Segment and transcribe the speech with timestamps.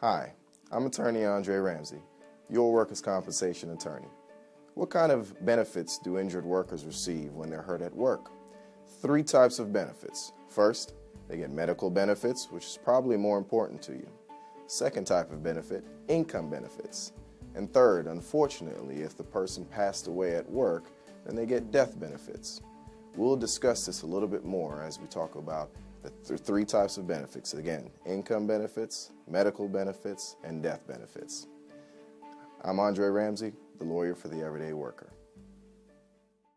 [0.00, 0.32] Hi,
[0.72, 2.00] I'm attorney Andre Ramsey,
[2.48, 4.08] your workers' compensation attorney.
[4.72, 8.30] What kind of benefits do injured workers receive when they're hurt at work?
[9.02, 10.32] Three types of benefits.
[10.48, 10.94] First,
[11.28, 14.08] they get medical benefits, which is probably more important to you.
[14.68, 17.12] Second type of benefit, income benefits.
[17.54, 20.84] And third, unfortunately, if the person passed away at work,
[21.26, 22.62] then they get death benefits.
[23.20, 26.96] We'll discuss this a little bit more as we talk about the th three types
[26.96, 27.52] of benefits.
[27.52, 31.46] Again, income benefits, medical benefits, and death benefits.
[32.64, 35.12] I'm Andre Ramsey, the lawyer for the everyday worker.